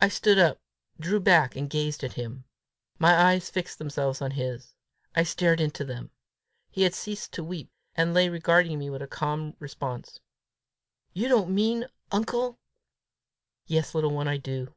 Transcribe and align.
I 0.00 0.08
stood 0.08 0.38
up, 0.38 0.62
drew 0.98 1.20
back, 1.20 1.56
and 1.56 1.68
gazed 1.68 2.02
at 2.02 2.14
him. 2.14 2.44
My 2.98 3.14
eyes 3.14 3.50
fixed 3.50 3.76
themselves 3.76 4.22
on 4.22 4.30
his. 4.30 4.72
I 5.14 5.24
stared 5.24 5.60
into 5.60 5.84
them. 5.84 6.10
He 6.70 6.84
had 6.84 6.94
ceased 6.94 7.34
to 7.34 7.44
weep, 7.44 7.70
and 7.94 8.14
lay 8.14 8.30
regarding 8.30 8.78
me 8.78 8.88
with 8.88 9.06
calm 9.10 9.54
response. 9.58 10.20
"You 11.12 11.28
don't 11.28 11.50
mean, 11.50 11.84
uncle,?" 12.10 12.60
"Yes, 13.66 13.94
little 13.94 14.14
one, 14.14 14.26
I 14.26 14.38
do. 14.38 14.72